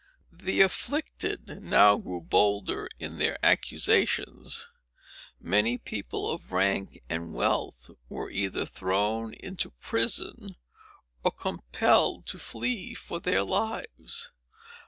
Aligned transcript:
The 0.33 0.61
afflicted 0.61 1.61
now 1.61 1.97
grew 1.97 2.21
bolder 2.21 2.89
in 2.97 3.19
their 3.19 3.37
accusations. 3.45 4.67
Many 5.39 5.77
people 5.77 6.31
of 6.31 6.51
rank 6.51 7.03
and 7.07 7.35
wealth 7.35 7.91
were 8.09 8.31
either 8.31 8.65
thrown 8.65 9.35
into 9.35 9.69
prison, 9.69 10.55
or 11.23 11.29
compelled 11.29 12.25
to 12.25 12.39
flee 12.39 12.95
for 12.95 13.19
their 13.19 13.43
lives. 13.43 14.31